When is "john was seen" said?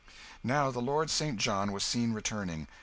1.37-2.11